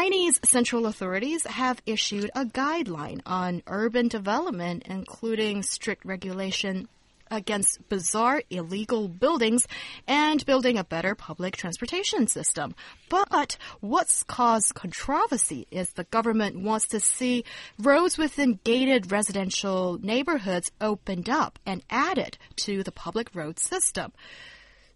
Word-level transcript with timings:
Chinese 0.00 0.40
central 0.44 0.86
authorities 0.86 1.44
have 1.46 1.82
issued 1.84 2.30
a 2.34 2.46
guideline 2.46 3.20
on 3.26 3.62
urban 3.66 4.08
development, 4.08 4.82
including 4.86 5.62
strict 5.62 6.06
regulation 6.06 6.88
against 7.30 7.86
bizarre 7.90 8.42
illegal 8.48 9.08
buildings 9.08 9.68
and 10.08 10.46
building 10.46 10.78
a 10.78 10.84
better 10.84 11.14
public 11.14 11.54
transportation 11.54 12.26
system. 12.26 12.74
But 13.10 13.58
what's 13.80 14.22
caused 14.22 14.72
controversy 14.74 15.66
is 15.70 15.90
the 15.90 16.04
government 16.04 16.58
wants 16.58 16.88
to 16.88 17.00
see 17.00 17.44
roads 17.78 18.16
within 18.16 18.58
gated 18.64 19.12
residential 19.12 19.98
neighborhoods 20.00 20.72
opened 20.80 21.28
up 21.28 21.58
and 21.66 21.82
added 21.90 22.38
to 22.64 22.82
the 22.82 22.92
public 22.92 23.34
road 23.34 23.58
system. 23.58 24.12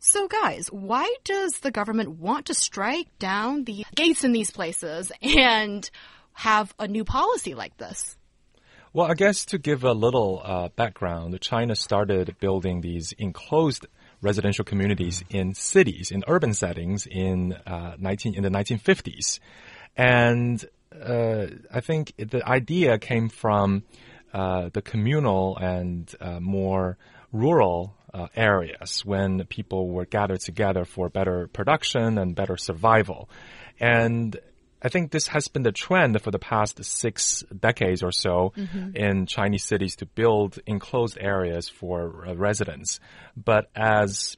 So, 0.06 0.28
guys, 0.28 0.66
why 0.66 1.14
does 1.24 1.60
the 1.60 1.70
government 1.70 2.18
want 2.18 2.46
to 2.46 2.54
strike 2.54 3.08
down 3.18 3.64
the 3.64 3.86
gates 3.94 4.22
in 4.22 4.32
these 4.32 4.50
places 4.50 5.10
and 5.22 5.90
have 6.34 6.74
a 6.78 6.86
new 6.86 7.04
policy 7.04 7.54
like 7.54 7.78
this? 7.78 8.14
Well, 8.92 9.10
I 9.10 9.14
guess 9.14 9.46
to 9.46 9.56
give 9.56 9.82
a 9.82 9.94
little 9.94 10.42
uh, 10.44 10.68
background, 10.76 11.40
China 11.40 11.74
started 11.74 12.36
building 12.38 12.82
these 12.82 13.12
enclosed 13.12 13.86
residential 14.20 14.62
communities 14.62 15.24
in 15.30 15.54
cities, 15.54 16.10
in 16.10 16.22
urban 16.28 16.52
settings, 16.52 17.06
in 17.06 17.54
uh, 17.66 17.96
19 17.98 18.34
in 18.34 18.42
the 18.42 18.50
1950s, 18.50 19.40
and 19.96 20.66
uh, 20.94 21.46
I 21.72 21.80
think 21.80 22.12
the 22.18 22.46
idea 22.46 22.98
came 22.98 23.30
from 23.30 23.84
uh, 24.34 24.68
the 24.70 24.82
communal 24.82 25.56
and 25.56 26.14
uh, 26.20 26.40
more 26.40 26.98
rural 27.32 27.96
uh, 28.14 28.28
areas 28.36 29.04
when 29.04 29.44
people 29.46 29.88
were 29.88 30.06
gathered 30.06 30.40
together 30.40 30.84
for 30.84 31.08
better 31.08 31.48
production 31.48 32.16
and 32.16 32.36
better 32.36 32.56
survival. 32.56 33.28
And 33.80 34.38
I 34.80 34.88
think 34.88 35.10
this 35.10 35.26
has 35.28 35.48
been 35.48 35.62
the 35.62 35.72
trend 35.72 36.20
for 36.22 36.30
the 36.30 36.38
past 36.38 36.82
six 36.84 37.42
decades 37.58 38.02
or 38.02 38.12
so 38.12 38.52
mm 38.56 38.66
-hmm. 38.66 38.96
in 38.96 39.26
Chinese 39.26 39.64
cities 39.64 39.96
to 39.96 40.06
build 40.06 40.58
enclosed 40.66 41.18
areas 41.20 41.68
for 41.70 42.26
uh, 42.26 42.34
residents. 42.36 43.00
But 43.34 43.64
as 43.74 44.36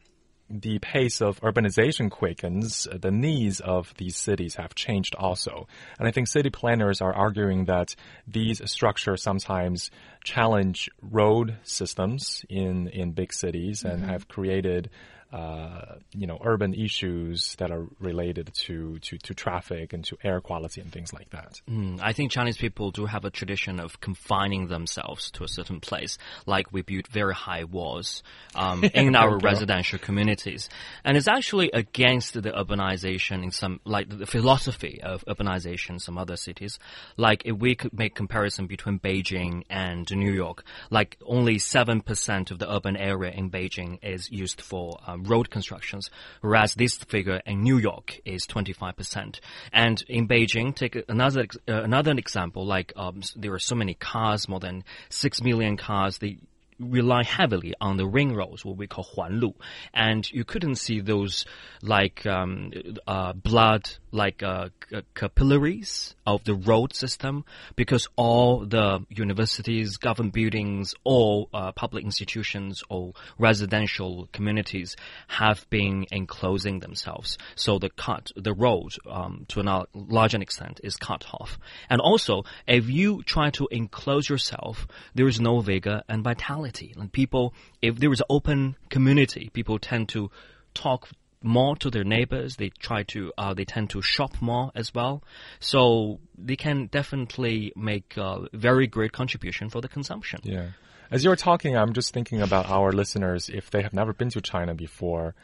the 0.49 0.79
pace 0.79 1.21
of 1.21 1.41
urbanization 1.41 2.11
quickens, 2.11 2.87
the 2.93 3.11
needs 3.11 3.61
of 3.61 3.93
these 3.97 4.17
cities 4.17 4.55
have 4.55 4.75
changed 4.75 5.15
also. 5.17 5.67
And 5.99 6.09
I 6.09 6.13
think 6.13 6.29
city 6.29 6.51
planners 6.51 7.01
are 7.01 7.13
arguing 7.13 7.65
that 7.67 7.97
these 8.27 8.63
structures 8.71 9.23
sometimes 9.23 9.91
challenge 10.27 10.91
road 11.01 11.57
systems 11.63 12.45
in, 12.49 12.89
in 12.89 13.13
big 13.13 13.33
cities 13.33 13.85
and 13.85 14.01
mm 14.01 14.05
-hmm. 14.05 14.11
have 14.13 14.27
created 14.27 14.91
uh, 15.33 15.97
you 16.13 16.27
know, 16.27 16.39
urban 16.45 16.73
issues 16.73 17.57
that 17.57 17.73
are 17.73 17.85
related 17.99 18.49
to, 18.55 18.99
to, 19.01 19.19
to 19.19 19.35
traffic 19.35 19.93
and 19.93 20.05
to 20.05 20.17
air 20.23 20.41
quality 20.41 20.81
and 20.81 20.93
things 20.93 21.13
like 21.13 21.29
that. 21.31 21.61
Mm, 21.69 21.99
I 22.01 22.13
think 22.13 22.31
Chinese 22.31 22.57
people 22.57 22.93
do 22.93 23.07
have 23.07 23.25
a 23.25 23.31
tradition 23.31 23.81
of 23.81 24.01
confining 24.01 24.69
themselves 24.69 25.33
to 25.33 25.43
a 25.43 25.49
certain 25.49 25.81
place, 25.81 26.17
like 26.47 26.73
we 26.73 26.83
build 26.83 27.09
very 27.09 27.35
high 27.35 27.65
walls 27.65 28.23
um, 28.55 28.85
in 28.95 29.17
our 29.17 29.37
residential 29.39 29.99
communities, 29.99 30.69
and 31.05 31.17
it's 31.17 31.29
actually 31.29 31.71
against 31.73 32.35
the 32.35 32.53
urbanization 32.53 33.43
in 33.43 33.51
some, 33.51 33.81
like 33.85 34.09
the 34.09 34.27
philosophy 34.27 35.01
of 35.03 35.25
urbanization 35.27 35.91
in 35.91 35.99
some 35.99 36.19
other 36.19 36.37
cities. 36.37 36.79
Like 37.17 37.43
if 37.45 37.57
we 37.57 37.75
could 37.75 37.93
make 37.93 38.15
comparison 38.15 38.69
between 38.69 39.01
Beijing 39.01 39.65
and 39.69 40.07
New 40.19 40.33
York, 40.33 40.65
like 40.91 41.17
only 41.25 41.59
seven 41.59 42.01
percent 42.01 42.51
of 42.51 42.59
the 42.59 42.73
urban 42.73 42.97
area 42.97 43.33
in 43.33 43.51
Beijing 43.51 43.99
is 44.03 44.31
used 44.31 44.61
for 44.61 44.99
um, 45.07 45.25
road 45.25 45.51
constructions, 45.51 46.11
whereas 46.41 46.75
this 46.75 46.97
figure 46.97 47.41
in 47.47 47.63
New 47.63 47.79
York 47.79 48.21
is 48.25 48.47
25%. 48.47 49.41
And 49.73 50.03
in 50.09 50.29
Beijing, 50.29 50.75
take 50.75 51.03
another 51.09 51.47
uh, 51.69 51.83
another 51.83 52.13
example, 52.13 52.67
like 52.67 52.93
um, 52.97 53.21
there 53.37 53.53
are 53.53 53.59
so 53.59 53.75
many 53.75 53.95
cars, 53.95 54.49
more 54.49 54.61
than 54.61 54.85
6 55.11 55.43
million 55.43 55.77
cars, 55.77 56.19
they 56.19 56.39
rely 56.79 57.23
heavily 57.25 57.75
on 57.81 57.97
the 57.97 58.07
ring 58.07 58.35
roads, 58.35 58.65
what 58.65 58.77
we 58.77 58.87
call 58.87 59.05
Huanlu, 59.05 59.55
and 59.95 60.31
you 60.31 60.45
couldn't 60.45 60.77
see 60.77 61.01
those 61.01 61.47
like 61.83 62.27
um, 62.27 62.73
uh, 63.07 63.33
blood 63.33 63.89
like 64.17 64.43
uh, 64.43 64.69
capillaries 65.15 66.15
of 66.27 66.43
the 66.45 66.55
road 66.55 66.95
system 66.95 67.45
because 67.77 68.09
all 68.17 68.65
the 68.65 69.05
universities, 69.11 69.97
government 69.99 70.35
buildings, 70.35 70.95
all 71.05 71.49
uh, 71.53 71.71
public 71.73 72.05
institutions 72.05 72.83
or 72.89 73.13
residential 73.39 74.29
communities 74.33 74.97
have 75.29 75.69
been 75.71 76.07
enclosing 76.11 76.81
themselves. 76.81 77.39
So 77.55 77.79
the 77.79 77.91
cut, 77.91 78.33
the 78.35 78.55
road, 78.55 78.95
um, 79.09 79.45
to 79.49 79.61
a 79.61 79.87
large 79.95 80.35
extent 80.35 80.81
is 80.83 80.97
cut 80.97 81.25
off. 81.33 81.59
And 81.91 82.01
also, 82.01 82.45
if 82.67 82.89
you 82.89 83.23
try 83.23 83.51
to 83.51 83.69
enclose 83.71 84.29
yourself, 84.29 84.89
there 85.15 85.29
is 85.29 85.41
no 85.41 85.61
vigor 85.61 86.03
and 86.09 86.25
vitality. 86.25 86.95
And 86.97 87.13
people, 87.13 87.55
if 87.83 87.97
there 87.99 88.13
is 88.13 88.21
an 88.21 88.27
open 88.31 88.77
community, 88.89 89.51
people 89.53 89.79
tend 89.79 90.09
to 90.11 90.31
talk 90.75 91.09
more 91.47 91.77
to 91.77 91.91
their 91.91 92.05
neighbors. 92.05 92.57
They 92.57 92.71
try 92.71 93.05
to, 93.05 93.33
uh, 93.39 93.55
they 93.55 93.65
tend 93.65 93.91
to 93.91 94.03
shop 94.03 94.33
more 94.41 94.71
as 94.75 94.93
well. 94.93 95.23
So 95.61 96.21
they 96.37 96.57
can 96.57 96.87
definitely 96.87 97.73
make 97.77 98.17
a 98.17 98.49
very 98.53 98.87
great 98.87 99.13
contribution 99.13 99.71
for 99.71 99.81
the 99.81 99.89
consumption. 99.89 100.41
Yeah. 100.43 100.69
As 101.11 101.25
you're 101.25 101.37
talking, 101.37 101.77
I'm 101.77 101.93
just 101.93 102.13
thinking 102.13 102.43
about 102.43 102.69
our 102.69 102.93
listeners. 102.93 103.49
If 103.49 103.71
they 103.71 103.83
have 103.83 103.95
never 103.95 104.13
been 104.13 104.31
to 104.31 104.41
China 104.41 104.75
before, 104.75 105.35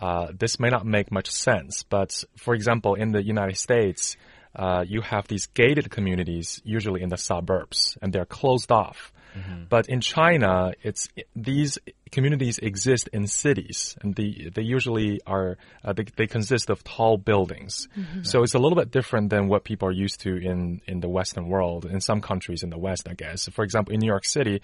uh, 0.00 0.28
this 0.32 0.60
may 0.60 0.68
not 0.68 0.86
make 0.86 1.10
much 1.10 1.30
sense. 1.30 1.82
But 1.82 2.22
for 2.36 2.54
example, 2.54 2.94
in 2.94 3.10
the 3.10 3.22
United 3.22 3.56
States, 3.56 4.16
uh, 4.54 4.84
you 4.86 5.00
have 5.00 5.26
these 5.28 5.46
gated 5.46 5.90
communities, 5.90 6.60
usually 6.64 7.02
in 7.02 7.08
the 7.08 7.16
suburbs, 7.16 7.98
and 8.00 8.12
they're 8.12 8.24
closed 8.24 8.70
off. 8.70 9.12
Mm 9.34 9.42
-hmm. 9.42 9.68
But 9.68 9.88
in 9.88 10.00
China, 10.00 10.72
it's 10.82 11.08
these 11.36 11.80
communities 12.10 12.58
exist 12.58 13.08
in 13.12 13.26
cities, 13.26 13.96
and 14.02 14.14
the, 14.14 14.50
they 14.54 14.62
usually 14.62 15.20
are 15.26 15.58
uh, 15.84 15.92
they, 15.92 16.04
they, 16.16 16.26
consist 16.26 16.70
of 16.70 16.82
tall 16.84 17.16
buildings. 17.16 17.88
Mm 17.96 18.04
-hmm. 18.04 18.24
So 18.24 18.42
it's 18.42 18.54
a 18.54 18.58
little 18.58 18.76
bit 18.76 18.90
different 18.92 19.30
than 19.30 19.48
what 19.48 19.64
people 19.64 19.88
are 19.88 20.04
used 20.04 20.20
to 20.22 20.30
in 20.30 20.80
in 20.86 21.00
the 21.00 21.08
Western 21.08 21.48
world. 21.48 21.84
In 21.84 22.00
some 22.00 22.20
countries 22.20 22.62
in 22.62 22.70
the 22.70 22.80
West, 22.80 23.08
I 23.08 23.14
guess. 23.14 23.48
For 23.52 23.64
example, 23.64 23.94
in 23.94 24.00
New 24.00 24.10
York 24.10 24.24
City, 24.24 24.60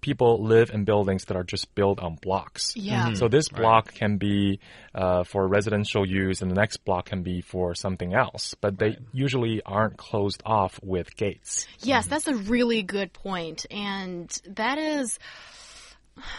people 0.00 0.42
live 0.42 0.70
in 0.74 0.84
buildings 0.84 1.24
that 1.24 1.36
are 1.36 1.44
just 1.44 1.74
built 1.74 2.00
on 2.00 2.16
blocks. 2.20 2.76
Yeah. 2.76 3.06
Mm 3.06 3.10
-hmm. 3.10 3.16
So 3.16 3.28
this 3.28 3.48
block 3.48 3.84
right. 3.86 3.98
can 3.98 4.18
be 4.18 4.58
uh, 4.94 5.24
for 5.24 5.48
residential 5.48 6.04
use, 6.04 6.44
and 6.44 6.50
the 6.50 6.60
next 6.60 6.84
block 6.84 7.08
can 7.08 7.22
be 7.22 7.42
for 7.42 7.74
something 7.74 8.14
else. 8.14 8.56
But 8.60 8.78
they 8.78 8.90
right. 8.90 9.24
usually 9.24 9.62
aren't 9.62 9.96
closed 9.96 10.42
off 10.44 10.80
with 10.82 11.08
gates. 11.16 11.66
Yes, 11.82 12.06
that's 12.06 12.28
a 12.28 12.34
really 12.34 12.82
good 12.82 13.12
point, 13.12 13.66
and 13.70 14.28
that 14.54 14.78
is 14.78 15.18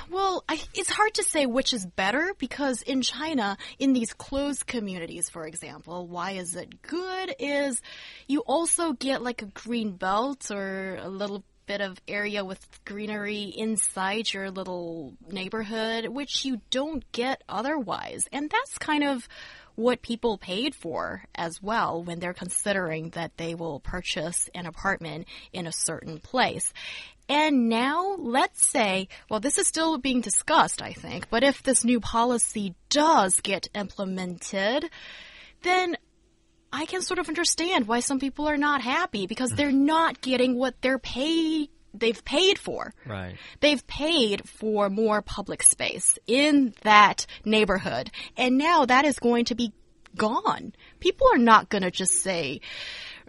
well, 0.10 0.44
I, 0.48 0.62
it's 0.74 0.90
hard 0.90 1.14
to 1.16 1.24
say 1.24 1.46
which 1.46 1.74
is 1.74 1.86
better 1.86 2.34
because 2.38 2.82
in 2.82 3.02
China, 3.02 3.58
in 3.78 3.94
these 3.94 4.14
closed 4.14 4.66
communities, 4.66 5.30
for 5.30 5.46
example, 5.46 6.08
why 6.08 6.32
is 6.32 6.56
it 6.56 6.82
good? 6.82 7.36
Is 7.40 7.82
you 8.28 8.42
also 8.42 8.94
get 8.94 9.22
like 9.22 9.42
a 9.42 9.48
green 9.48 9.92
belt 9.92 10.52
or 10.52 10.98
a 11.02 11.10
little 11.10 11.44
bit 11.70 11.82
of 11.82 12.02
area 12.08 12.44
with 12.44 12.68
greenery 12.84 13.44
inside 13.44 14.34
your 14.34 14.50
little 14.50 15.14
neighborhood, 15.30 16.08
which 16.08 16.44
you 16.44 16.60
don't 16.72 17.10
get 17.12 17.44
otherwise. 17.48 18.28
And 18.32 18.50
that's 18.50 18.80
kind 18.80 19.04
of 19.04 19.28
what 19.76 20.02
people 20.02 20.40
paid 20.40 20.74
for 20.74 21.24
as 21.36 21.62
well 21.62 22.04
when 22.04 22.20
they're 22.20 22.34
considering 22.34 23.12
that 23.12 23.38
they 23.38 23.54
will 23.54 23.80
purchase 23.80 24.50
an 24.56 24.66
apartment 24.66 25.28
in 25.54 25.68
a 25.68 25.72
certain 25.72 26.18
place. 26.18 26.74
And 27.30 27.70
now, 27.70 28.16
let's 28.18 28.66
say, 28.66 29.08
well, 29.30 29.40
this 29.40 29.60
is 29.60 29.68
still 29.68 30.00
being 30.00 30.22
discussed, 30.22 30.82
I 30.82 30.94
think, 30.94 31.30
but 31.30 31.44
if 31.44 31.62
this 31.62 31.86
new 31.86 32.00
policy 32.00 32.74
does 32.90 33.40
get 33.42 33.70
implemented, 33.76 34.90
then 35.62 35.96
I 36.74 36.86
can 36.86 37.04
sort 37.04 37.20
of 37.20 37.28
understand 37.30 37.88
why 37.88 38.00
some 38.00 38.20
people 38.20 38.48
are 38.48 38.58
not 38.58 38.82
happy 38.82 39.28
because 39.28 39.52
they're 39.52 39.72
not 39.72 40.22
getting 40.22 40.58
what 40.58 40.82
they're 40.82 41.00
paid 41.00 41.70
they've 41.94 42.24
paid 42.24 42.60
for. 42.60 42.94
Right. 43.06 43.36
They've 43.62 43.86
paid 43.88 44.48
for 44.48 44.90
more 44.90 45.22
public 45.22 45.64
space 45.64 46.20
in 46.28 46.74
that 46.84 47.26
neighborhood. 47.46 48.12
And 48.38 48.58
now 48.58 48.86
that 48.86 49.06
is 49.06 49.18
going 49.20 49.46
to 49.46 49.56
be 49.56 49.74
gone. 50.16 50.74
People 51.00 51.28
are 51.34 51.40
not 51.40 51.70
going 51.70 51.84
to 51.84 51.92
just 51.92 52.14
say, 52.22 52.62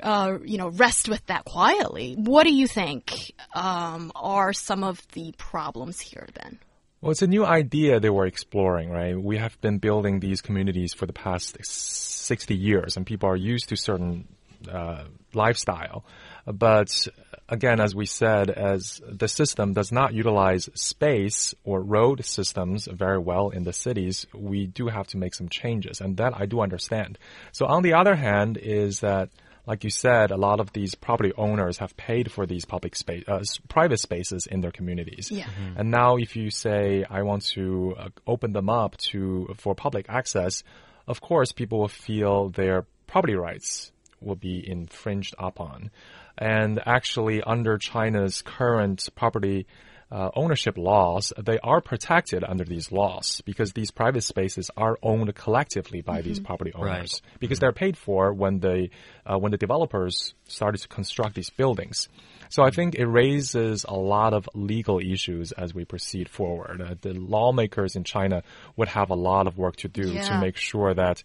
uh, 0.02 0.38
you 0.44 0.58
know, 0.58 0.68
rest 0.68 1.08
with 1.08 1.24
that 1.26 1.44
quietly. 1.44 2.14
What 2.18 2.44
do 2.44 2.52
you 2.52 2.66
think? 2.66 3.32
um, 3.54 4.12
are 4.14 4.52
some 4.52 4.84
of 4.84 5.00
the 5.12 5.32
problems 5.38 6.00
here 6.00 6.28
then? 6.34 6.58
Well, 7.00 7.12
it's 7.12 7.22
a 7.22 7.26
new 7.26 7.44
idea 7.44 7.98
they 7.98 8.10
were 8.10 8.26
exploring, 8.26 8.90
right? 8.90 9.20
We 9.20 9.38
have 9.38 9.58
been 9.60 9.78
building 9.78 10.20
these 10.20 10.42
communities 10.42 10.92
for 10.92 11.06
the 11.06 11.14
past 11.14 11.56
60 11.62 12.54
years, 12.54 12.96
and 12.96 13.06
people 13.06 13.28
are 13.28 13.36
used 13.36 13.70
to 13.70 13.76
certain 13.76 14.28
uh, 14.70 15.04
lifestyle. 15.32 16.04
But 16.46 17.08
again, 17.48 17.80
as 17.80 17.94
we 17.94 18.04
said, 18.04 18.50
as 18.50 19.00
the 19.08 19.28
system 19.28 19.72
does 19.72 19.90
not 19.90 20.12
utilize 20.12 20.68
space 20.74 21.54
or 21.64 21.80
road 21.80 22.24
systems 22.24 22.86
very 22.86 23.18
well 23.18 23.48
in 23.48 23.64
the 23.64 23.72
cities, 23.72 24.26
we 24.34 24.66
do 24.66 24.88
have 24.88 25.06
to 25.08 25.16
make 25.16 25.34
some 25.34 25.48
changes, 25.48 26.02
and 26.02 26.18
that 26.18 26.34
I 26.36 26.44
do 26.44 26.60
understand. 26.60 27.18
So 27.52 27.64
on 27.64 27.82
the 27.82 27.94
other 27.94 28.14
hand, 28.14 28.58
is 28.58 29.00
that 29.00 29.30
like 29.66 29.84
you 29.84 29.90
said, 29.90 30.30
a 30.30 30.36
lot 30.36 30.60
of 30.60 30.72
these 30.72 30.94
property 30.94 31.32
owners 31.36 31.78
have 31.78 31.96
paid 31.96 32.32
for 32.32 32.46
these 32.46 32.64
public 32.64 32.96
space, 32.96 33.24
uh, 33.28 33.42
private 33.68 34.00
spaces 34.00 34.46
in 34.46 34.60
their 34.60 34.70
communities. 34.70 35.30
Yeah. 35.30 35.44
Mm-hmm. 35.44 35.80
And 35.80 35.90
now, 35.90 36.16
if 36.16 36.36
you 36.36 36.50
say 36.50 37.04
I 37.08 37.22
want 37.22 37.44
to 37.54 37.94
uh, 37.98 38.08
open 38.26 38.52
them 38.52 38.68
up 38.68 38.96
to 39.12 39.54
for 39.58 39.74
public 39.74 40.06
access, 40.08 40.62
of 41.06 41.20
course, 41.20 41.52
people 41.52 41.80
will 41.80 41.88
feel 41.88 42.50
their 42.50 42.86
property 43.06 43.34
rights 43.34 43.92
will 44.20 44.36
be 44.36 44.62
infringed 44.66 45.34
upon. 45.38 45.90
And 46.38 46.80
actually, 46.86 47.42
under 47.42 47.78
China's 47.78 48.42
current 48.42 49.08
property 49.14 49.66
uh, 50.10 50.30
ownership 50.34 50.76
laws, 50.76 51.32
they 51.38 51.58
are 51.60 51.80
protected 51.80 52.42
under 52.42 52.64
these 52.64 52.90
laws 52.90 53.42
because 53.44 53.72
these 53.72 53.90
private 53.90 54.22
spaces 54.22 54.70
are 54.76 54.98
owned 55.02 55.32
collectively 55.34 56.00
by 56.00 56.14
mm 56.14 56.18
-hmm. 56.18 56.24
these 56.24 56.38
mm-hmm. 56.38 56.46
property 56.46 56.72
owners 56.74 57.12
right. 57.22 57.40
because 57.40 57.58
mm 57.58 57.60
-hmm. 57.60 57.60
they're 57.60 57.80
paid 57.86 57.96
for 57.96 58.32
when 58.34 58.60
they 58.60 58.90
uh, 59.26 59.38
when 59.42 59.50
the 59.52 59.58
developers 59.66 60.34
started 60.46 60.80
to 60.82 60.88
construct 60.88 61.34
these 61.34 61.52
buildings. 61.56 62.08
So 62.48 62.66
I 62.68 62.70
think 62.70 62.94
it 62.94 63.06
raises 63.06 63.84
a 63.84 63.94
lot 63.94 64.32
of 64.32 64.48
legal 64.54 64.98
issues 64.98 65.52
as 65.52 65.72
we 65.72 65.84
proceed 65.84 66.28
forward. 66.28 66.80
Uh, 66.80 66.94
the 67.00 67.14
lawmakers 67.14 67.94
in 67.94 68.04
China 68.04 68.42
would 68.76 68.88
have 68.88 69.10
a 69.10 69.14
lot 69.30 69.46
of 69.46 69.56
work 69.56 69.76
to 69.76 69.88
do 69.88 70.08
yeah. 70.08 70.28
to 70.28 70.40
make 70.40 70.56
sure 70.56 70.94
that 70.94 71.22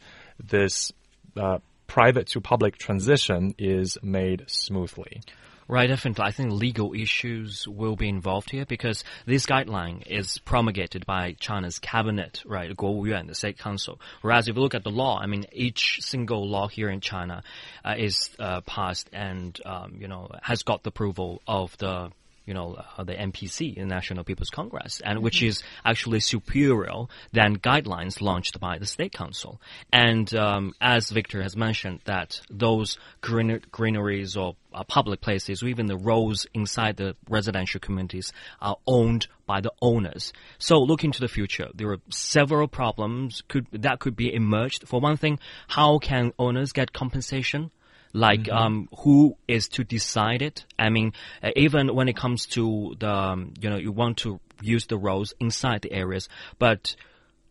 this 0.54 0.94
uh, 1.36 1.58
private 1.88 2.28
to 2.28 2.42
public 2.42 2.78
transition 2.78 3.56
is 3.58 3.98
made 4.02 4.46
smoothly. 4.48 5.22
Right, 5.68 5.88
definitely. 5.88 6.24
I 6.24 6.32
think 6.32 6.52
legal 6.52 6.94
issues 6.94 7.68
will 7.68 7.96
be 7.96 8.08
involved 8.08 8.52
here 8.52 8.68
because 8.68 9.04
this 9.26 9.48
guideline 9.48 10.06
is 10.06 10.38
promulgated 10.40 11.08
by 11.08 11.36
China's 11.40 11.80
cabinet, 11.80 12.44
right, 12.46 12.70
the 12.70 12.76
Guoyuan, 12.76 13.26
the 13.26 13.34
State 13.34 13.58
Council. 13.58 14.00
Whereas 14.22 14.48
if 14.48 14.56
you 14.56 14.62
look 14.62 14.76
at 14.76 14.84
the 14.84 14.92
law, 14.92 15.20
I 15.20 15.26
mean, 15.26 15.46
each 15.52 16.02
single 16.02 16.48
law 16.48 16.68
here 16.68 16.90
in 16.90 17.02
China 17.02 17.42
uh, 17.84 17.96
is 17.98 18.30
uh, 18.38 18.62
passed 18.62 19.10
and, 19.12 19.60
um, 19.66 19.98
you 20.00 20.08
know, 20.08 20.30
has 20.44 20.62
got 20.62 20.84
the 20.84 20.90
approval 20.90 21.42
of 21.48 21.76
the 21.80 22.12
you 22.46 22.54
know, 22.54 22.78
uh, 22.98 23.04
the 23.04 23.14
NPC, 23.14 23.76
the 23.76 23.86
National 23.86 24.24
People's 24.24 24.50
Congress, 24.50 25.02
and 25.04 25.22
which 25.22 25.38
mm-hmm. 25.38 25.48
is 25.48 25.64
actually 25.84 26.20
superior 26.20 27.06
than 27.32 27.58
guidelines 27.58 28.22
launched 28.22 28.60
by 28.60 28.78
the 28.78 28.86
State 28.86 29.14
Council. 29.14 29.60
And 29.92 30.34
um, 30.36 30.74
as 30.80 31.10
Victor 31.10 31.42
has 31.42 31.56
mentioned, 31.56 32.02
that 32.06 32.42
those 32.50 32.98
green 33.22 33.62
greeneries 33.72 34.38
or 34.38 34.56
uh, 34.74 34.84
public 34.84 35.22
places, 35.22 35.64
or 35.64 35.68
even 35.68 35.88
the 35.88 35.98
roads 35.98 36.46
inside 36.54 36.98
the 36.98 37.16
residential 37.30 37.80
communities, 37.80 38.34
are 38.62 38.78
owned 38.86 39.28
by 39.46 39.62
the 39.62 39.72
owners. 39.82 40.34
So, 40.58 40.80
looking 40.80 41.12
to 41.12 41.20
the 41.20 41.28
future, 41.28 41.70
there 41.74 41.92
are 41.92 42.00
several 42.10 42.68
problems 42.68 43.42
could 43.48 43.68
that 43.72 44.00
could 44.00 44.16
be 44.16 44.34
emerged. 44.34 44.88
For 44.88 45.00
one 45.00 45.18
thing, 45.18 45.40
how 45.68 46.00
can 46.00 46.34
owners 46.38 46.74
get 46.74 46.94
compensation? 46.94 47.72
Like 48.16 48.44
mm 48.44 48.52
-hmm. 48.52 48.66
um, 48.66 48.88
who 49.04 49.38
is 49.48 49.68
to 49.68 49.84
decide 49.84 50.46
it. 50.46 50.66
I 50.80 50.90
mean, 50.90 51.14
uh, 51.44 51.50
even 51.56 51.94
when 51.96 52.08
it 52.08 52.18
comes 52.18 52.48
to 52.48 52.96
the, 53.00 53.14
um, 53.14 53.54
you 53.62 53.70
know, 53.70 53.80
you 53.80 53.92
want 53.92 54.18
to 54.18 54.40
use 54.62 54.88
the 54.88 54.98
roads 54.98 55.34
inside 55.40 55.80
the 55.82 55.92
areas, 55.92 56.30
but 56.58 56.96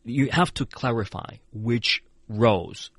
you 0.04 0.28
have 0.30 0.52
to 0.54 0.64
clarify 0.64 1.38
which 1.52 2.02
roads 2.28 2.90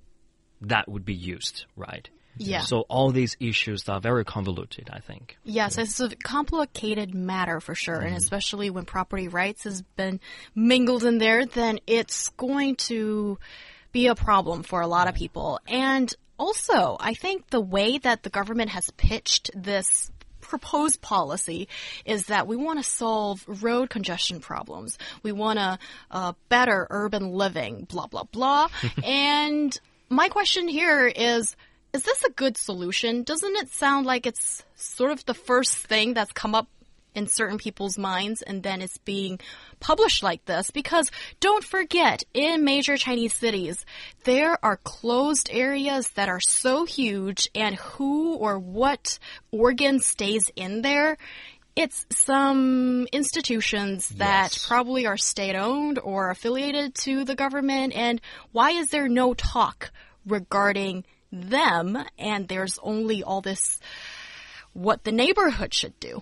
that 0.62 0.86
would 0.88 1.06
be 1.06 1.36
used, 1.36 1.66
right? 1.76 2.10
Yeah. 2.38 2.62
So 2.62 2.86
all 2.90 3.12
these 3.12 3.38
issues 3.40 3.90
are 3.90 4.02
very 4.02 4.26
convoluted, 4.26 4.90
I 4.92 5.00
think. 5.00 5.38
Yes, 5.44 5.78
it's 5.78 6.00
a 6.00 6.10
complicated 6.24 7.14
matter 7.14 7.60
for 7.62 7.76
sure, 7.76 7.96
mm 7.96 8.02
-hmm. 8.02 8.08
and 8.08 8.16
mm-hmm. 8.16 8.36
especially 8.36 8.70
when 8.70 8.86
property 8.86 9.28
rights 9.28 9.64
has 9.64 9.84
been 9.96 10.20
mingled 10.54 11.04
in 11.04 11.20
there, 11.20 11.46
then 11.46 11.80
it's 11.86 12.32
going 12.36 12.76
to 12.90 13.38
be 13.92 14.10
a 14.10 14.16
problem 14.16 14.64
for 14.64 14.82
a 14.82 14.88
lot 14.88 15.08
of 15.08 15.16
people. 15.16 15.60
And 15.68 16.16
also, 16.38 16.98
I 17.00 17.14
think 17.14 17.50
the 17.50 17.62
way 17.62 17.98
that 17.98 18.24
the 18.24 18.30
government 18.30 18.70
has 18.72 18.90
pitched 18.92 19.52
this 19.56 20.12
proposed 20.42 21.02
policy 21.02 21.68
is 22.06 22.28
that 22.28 22.48
we 22.48 22.56
want 22.56 22.80
to 22.80 22.84
solve 22.84 23.44
road 23.64 23.90
congestion 23.90 24.40
problems. 24.40 24.98
We 25.24 25.32
want 25.32 25.60
a, 25.60 25.80
uh, 26.12 26.34
better 26.50 26.88
urban 26.90 27.30
living, 27.30 27.86
blah, 27.90 28.08
blah, 28.08 28.24
blah. 28.24 28.68
and 29.04 29.78
my 30.10 30.30
question 30.30 30.68
here 30.68 31.08
is, 31.08 31.56
is 31.94 32.04
this 32.04 32.24
a 32.24 32.32
good 32.32 32.58
solution? 32.58 33.24
Doesn't 33.24 33.56
it 33.56 33.70
sound 33.70 34.06
like 34.06 34.26
it's 34.26 34.64
sort 34.76 35.12
of 35.12 35.26
the 35.26 35.34
first 35.34 35.76
thing 35.76 36.14
that's 36.14 36.32
come 36.32 36.54
up 36.54 36.68
in 37.16 37.28
certain 37.28 37.58
people's 37.58 37.98
minds 37.98 38.42
and 38.42 38.62
then 38.62 38.82
it's 38.82 38.98
being 39.00 39.40
published 39.80 40.22
like 40.22 40.46
this. 40.46 40.70
Because 40.70 41.10
don't 41.40 41.64
forget 41.64 42.24
in 42.34 42.64
major 42.64 42.98
Chinese 42.98 43.34
cities 43.34 43.86
there 44.26 44.64
are 44.64 44.78
closed 44.78 45.50
areas 45.52 46.10
that 46.12 46.30
are 46.30 46.40
so 46.40 46.86
huge 46.86 47.50
and 47.56 47.76
who 47.76 48.36
or 48.36 48.60
what 48.60 49.18
organ 49.52 50.00
stays 50.00 50.52
in 50.56 50.82
there. 50.82 51.18
It's 51.76 52.06
some 52.10 53.06
institutions 53.12 54.10
that 54.10 54.54
yes. 54.54 54.68
probably 54.68 55.08
are 55.08 55.18
state 55.18 55.56
owned 55.56 56.00
or 56.00 56.30
affiliated 56.30 56.96
to 57.04 57.26
the 57.26 57.36
government 57.36 57.94
and 57.94 58.22
why 58.52 58.72
is 58.72 58.90
there 58.90 59.10
no 59.10 59.34
talk 59.34 59.92
regarding 60.26 61.04
them? 61.32 61.98
And 62.18 62.48
there's 62.48 62.80
only 62.82 63.24
all 63.24 63.42
this 63.42 63.80
what 64.74 65.04
the 65.04 65.12
neighborhood 65.12 65.74
should 65.74 66.00
do 66.00 66.22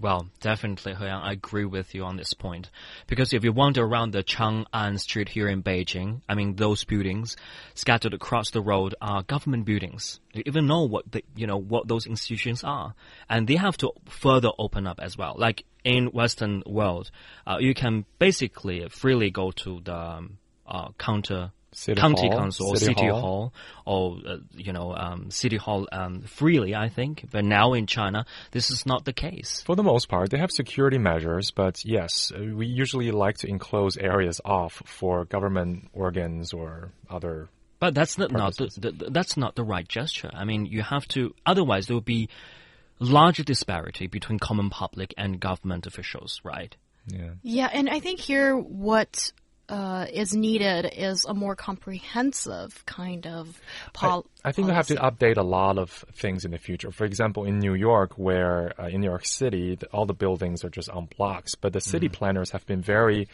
well, 0.00 0.28
definitely, 0.40 0.92
Yang, 0.92 1.22
I 1.22 1.32
agree 1.32 1.64
with 1.64 1.94
you 1.94 2.04
on 2.04 2.16
this 2.16 2.34
point. 2.34 2.70
Because 3.06 3.32
if 3.32 3.44
you 3.44 3.52
wander 3.52 3.84
around 3.84 4.12
the 4.12 4.24
Chang'an 4.24 4.98
Street 4.98 5.28
here 5.28 5.48
in 5.48 5.62
Beijing, 5.62 6.20
I 6.28 6.34
mean, 6.34 6.56
those 6.56 6.84
buildings 6.84 7.36
scattered 7.74 8.12
across 8.12 8.50
the 8.50 8.60
road 8.60 8.94
are 9.00 9.22
government 9.22 9.64
buildings. 9.64 10.20
You 10.32 10.42
even 10.46 10.66
know 10.66 10.82
what 10.82 11.10
the, 11.12 11.22
you 11.36 11.46
know, 11.46 11.58
what 11.58 11.86
those 11.86 12.06
institutions 12.06 12.64
are. 12.64 12.94
And 13.28 13.46
they 13.46 13.56
have 13.56 13.76
to 13.78 13.92
further 14.06 14.50
open 14.58 14.86
up 14.86 14.98
as 15.00 15.16
well. 15.16 15.36
Like 15.38 15.64
in 15.84 16.06
Western 16.06 16.62
world, 16.66 17.10
uh, 17.46 17.58
you 17.60 17.72
can 17.72 18.04
basically 18.18 18.88
freely 18.88 19.30
go 19.30 19.52
to 19.52 19.80
the 19.84 19.96
um, 19.96 20.38
uh, 20.66 20.88
counter 20.98 21.52
City 21.74 22.00
county 22.00 22.28
hall, 22.28 22.38
council 22.38 22.68
or 22.68 22.76
city, 22.76 22.94
city 22.94 23.08
hall. 23.08 23.20
hall. 23.20 23.54
or 23.84 24.18
uh, 24.26 24.36
you 24.54 24.72
know 24.72 24.94
um, 24.94 25.30
city 25.30 25.56
hall 25.56 25.86
um, 25.92 26.22
freely, 26.22 26.74
I 26.74 26.88
think. 26.88 27.26
But 27.30 27.44
now 27.44 27.72
in 27.72 27.86
China, 27.86 28.26
this 28.52 28.70
is 28.70 28.86
not 28.86 29.04
the 29.04 29.12
case. 29.12 29.62
For 29.62 29.76
the 29.76 29.82
most 29.82 30.08
part, 30.08 30.30
they 30.30 30.38
have 30.38 30.50
security 30.50 30.98
measures, 30.98 31.50
but 31.50 31.84
yes, 31.84 32.32
uh, 32.34 32.42
we 32.54 32.66
usually 32.66 33.10
like 33.10 33.38
to 33.38 33.48
enclose 33.48 33.96
areas 33.96 34.40
off 34.44 34.82
for 34.86 35.24
government 35.24 35.88
organs 35.92 36.52
or 36.52 36.92
other. 37.10 37.48
But 37.80 37.94
that's 37.94 38.16
not, 38.16 38.30
not 38.30 38.56
the, 38.56 38.68
the, 38.78 39.10
that's 39.10 39.36
not 39.36 39.56
the 39.56 39.64
right 39.64 39.86
gesture. 39.86 40.30
I 40.32 40.44
mean, 40.44 40.64
you 40.66 40.82
have 40.82 41.06
to. 41.08 41.34
Otherwise, 41.44 41.86
there 41.86 41.94
will 41.94 42.00
be 42.00 42.28
larger 42.98 43.42
disparity 43.42 44.06
between 44.06 44.38
common 44.38 44.70
public 44.70 45.12
and 45.18 45.40
government 45.40 45.86
officials, 45.86 46.40
right? 46.44 46.74
Yeah. 47.06 47.30
Yeah, 47.42 47.68
and 47.72 47.88
I 47.90 48.00
think 48.00 48.20
here 48.20 48.56
what 48.56 49.32
uh, 49.68 50.06
is 50.12 50.34
needed 50.34 50.90
is 50.96 51.24
a 51.24 51.34
more 51.34 51.56
comprehensive 51.56 52.84
kind 52.86 53.26
of 53.26 53.58
pol 53.92 54.26
I, 54.44 54.50
I 54.50 54.52
think 54.52 54.68
we 54.68 54.74
have 54.74 54.88
to 54.88 54.96
update 54.96 55.38
a 55.38 55.42
lot 55.42 55.78
of 55.78 55.90
things 56.14 56.44
in 56.44 56.50
the 56.50 56.58
future. 56.58 56.90
For 56.90 57.04
example, 57.04 57.44
in 57.44 57.58
New 57.60 57.74
York, 57.74 58.12
where 58.16 58.78
uh, 58.78 58.88
in 58.88 59.00
New 59.00 59.08
York 59.08 59.26
City, 59.26 59.76
the, 59.76 59.86
all 59.86 60.04
the 60.04 60.14
buildings 60.14 60.64
are 60.64 60.70
just 60.70 60.90
on 60.90 61.08
blocks, 61.16 61.54
but 61.54 61.72
the 61.72 61.80
city 61.80 62.08
mm. 62.08 62.12
planners 62.12 62.50
have 62.50 62.66
been 62.66 62.82
very 62.82 63.28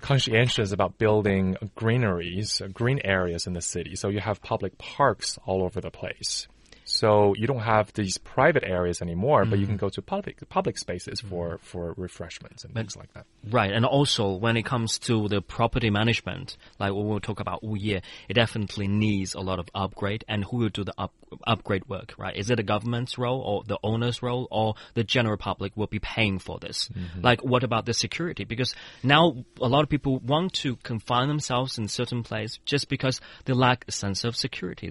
conscientious 0.00 0.72
about 0.72 0.98
building 0.98 1.56
greeneries, 1.74 2.60
uh, 2.60 2.68
green 2.68 3.00
areas 3.04 3.46
in 3.46 3.54
the 3.54 3.62
city. 3.62 3.96
So 3.96 4.08
you 4.08 4.20
have 4.20 4.42
public 4.42 4.76
parks 4.78 5.38
all 5.46 5.62
over 5.62 5.80
the 5.80 5.90
place. 5.90 6.46
So 6.90 7.34
you 7.36 7.46
don't 7.46 7.60
have 7.60 7.92
these 7.92 8.18
private 8.18 8.64
areas 8.64 9.00
anymore, 9.00 9.44
mm. 9.44 9.50
but 9.50 9.58
you 9.60 9.66
can 9.66 9.76
mm. 9.76 9.80
go 9.80 9.88
to 9.90 10.02
public 10.02 10.48
public 10.48 10.76
spaces 10.76 11.20
for 11.20 11.56
mm. 11.56 11.60
for 11.60 11.94
refreshments 11.96 12.64
and 12.64 12.74
but, 12.74 12.80
things 12.80 12.96
like 12.96 13.12
that. 13.14 13.26
Right, 13.48 13.72
and 13.72 13.84
also 13.86 14.32
when 14.32 14.56
it 14.56 14.64
comes 14.64 14.98
to 15.00 15.28
the 15.28 15.40
property 15.40 15.90
management, 15.90 16.56
like 16.80 16.92
we 16.92 17.20
talk 17.20 17.38
about 17.38 17.62
Wuye, 17.62 18.02
it 18.28 18.34
definitely 18.34 18.88
needs 18.88 19.34
a 19.34 19.40
lot 19.40 19.58
of 19.60 19.68
upgrade. 19.74 20.24
And 20.28 20.44
who 20.44 20.56
will 20.58 20.68
do 20.68 20.82
the 20.82 20.94
up, 20.98 21.12
upgrade 21.46 21.88
work? 21.88 22.14
Right? 22.18 22.36
Is 22.36 22.50
it 22.50 22.56
the 22.56 22.64
government's 22.64 23.16
role 23.18 23.40
or 23.40 23.62
the 23.64 23.78
owner's 23.84 24.20
role, 24.20 24.48
or 24.50 24.74
the 24.94 25.04
general 25.04 25.36
public 25.36 25.76
will 25.76 25.86
be 25.86 26.00
paying 26.00 26.40
for 26.40 26.58
this? 26.58 26.88
Mm 26.88 27.02
-hmm. 27.02 27.24
Like, 27.28 27.42
what 27.44 27.62
about 27.62 27.86
the 27.86 27.94
security? 27.94 28.44
Because 28.44 28.74
now 29.02 29.44
a 29.60 29.68
lot 29.68 29.82
of 29.82 29.88
people 29.88 30.18
want 30.26 30.60
to 30.62 30.76
confine 30.82 31.28
themselves 31.28 31.78
in 31.78 31.88
certain 31.88 32.22
place 32.22 32.58
just 32.64 32.88
because 32.88 33.20
they 33.44 33.54
lack 33.54 33.84
a 33.88 33.92
sense 33.92 34.28
of 34.28 34.34
security. 34.36 34.88